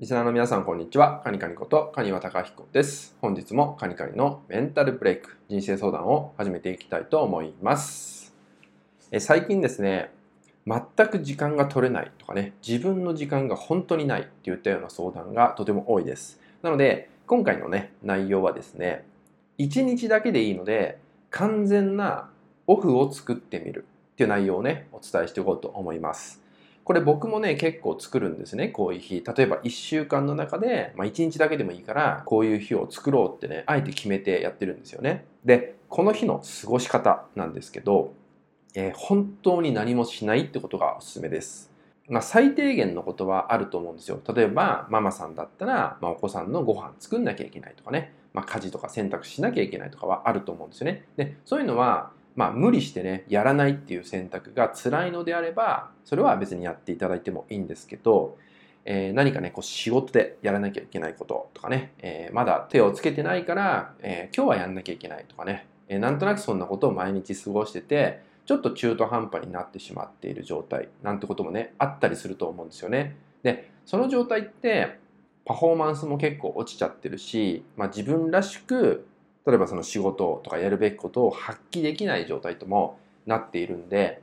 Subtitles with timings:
[0.00, 1.22] リスナーの皆さん、こんにちは。
[1.24, 3.16] カニカニことカニワタカヒコです。
[3.20, 8.32] 本日もカニカニのメンタルブレイク、人生相談を始めていきたいと思います。
[9.10, 10.12] え最近ですね、
[10.68, 16.38] 全く時間が取れないとかね、自分の時間が本当にないっていったような相談がとても多いです。
[16.62, 19.04] なので、今回のね、内容はですね、
[19.58, 22.30] 1日だけでいいので、完全な
[22.68, 26.40] オフを作ってみるっていう内容をね、お伝えしていこうと思います。
[26.88, 29.22] これ僕もね、結構作るんですね、こういう日。
[29.22, 35.26] 例えば1週間の中で、まあ、1日だけでもいいから、こういう日を作ろうってね、あえて決めてやってるんですよね。
[35.44, 38.14] で、この日の過ごし方なんですけど、
[38.74, 41.70] えー、本当に何もしないってことがおすすめです。
[42.08, 44.18] まあ、最低限のことはあると思うんですよ。
[44.34, 51.04] 例えば、ママさんだったら、まあ、お子さんのご飯作んなきゃいけないとかね、まあ、家事とか洗濯しなきゃいけないとかはあると思うんですよね。
[51.18, 58.38] で、そういうのは、まあ、無理してねやらないっていう選択が辛いのであればそれは別にやっていただいてもいいんですけど、
[58.84, 73.16] えー、何かねこう仕事でやらなきゃいけないこととかね、えー、まだ手をつけてないから、えー、今日はやんなきゃいけないとかね、えなんとなくそんなことを毎日過ごしててちょっと中途半端になってしまっている状態なんてこともねあったりすると思うんですよね。
[73.42, 75.00] でその状態って
[75.44, 79.08] パフォーマンスも結構落ちちゃってるし、まあ、自分らしく
[79.48, 84.20] 例えばその仕事とかやるべきことを発揮できない状態ともなっているんで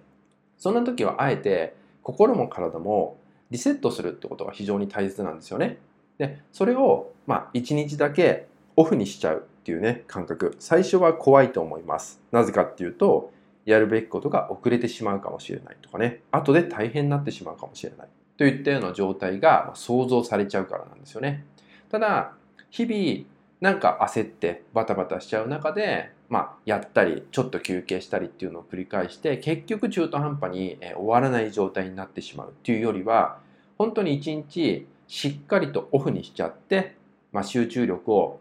[0.55, 3.17] そんな時はあえて心も体も
[3.49, 5.79] リセットするってことが非常に大切なんですよね。
[6.19, 8.45] でそれをま1日だけ
[8.75, 12.21] オフにしちゃうっていうね感覚最初は怖いと思います。
[12.31, 13.31] なぜかっていうと
[13.65, 21.45] やるべきことが遅れてしまうかもしれないとかね後で大変になってしまうかもしれないといったような状態が想像されちゃうからなんですよね。
[21.89, 22.33] ただ
[22.69, 33.39] 日々なんか焦ってバタバタしちゃう中で、まあ、やったりちょっと休憩したりっていうのを繰り返して結局中途半端に終わらない状態になってしまうっていうよりは
[33.77, 36.95] 本当に一日しっかりとオフにしちゃって、
[37.31, 38.39] まあ、集中力を、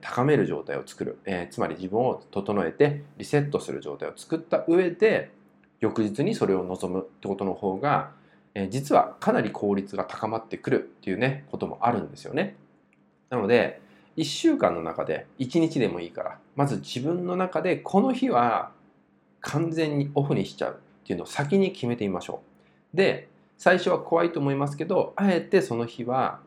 [0.00, 5.30] 高める状態を作る、えー、つまり自分を整えてリセットする状態を作った上で
[5.80, 8.12] 翌日にそれを望むってことの方が、
[8.70, 12.56] 実はかなり効率が高まってくるっていうねこともあるんですよね。
[13.28, 13.80] なので
[14.16, 18.70] 1週間の中で1日でもいいからまず自分の中でこの日は
[19.40, 22.40] 完全にオフにしちゃうっていうのを先に決めてみましょ
[22.92, 22.96] う。
[22.96, 26.40] で最初は怖いと思いますけどあえてその日は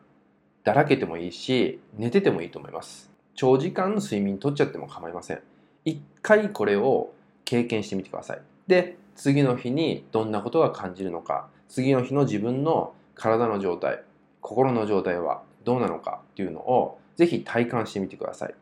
[0.64, 3.10] だらけてもいいし寝ててもいいと思います。
[3.34, 5.40] 長時間睡眠とっちゃっても構いません。
[5.84, 7.12] 一回これを
[7.44, 8.42] 経験してみてください。
[8.66, 14.02] で次の日にどんなことが感じるのか次の日の自分の体の状態
[14.40, 18.54] 心の状態はどうなのかっていうのをぜひ体感してみてください。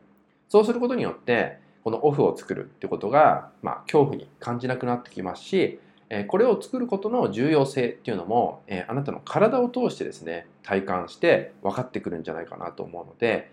[0.49, 5.79] そうすることによって、このオフを作るってことが、まあ、恐怖に感じなくなってきますし、
[6.27, 13.51] これを作ることの重要性っていうのも、あなたの体を通してですね、体感して分かってくるんじゃないかなと思うので、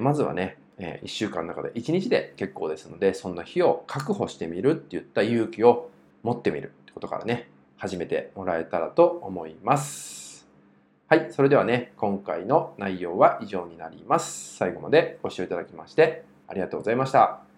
[0.00, 5.90] まずはね、1週間の中で1日で結構ですので、そんな日を確保してみるっていった勇気を
[6.22, 10.23] 持ってみるってことからね、始めてもらえたらと思います。
[11.06, 14.56] はい、それではね、今回の内容は以上になります。
[14.56, 17.53] 最後までご視聴いただきましてありがとうございました。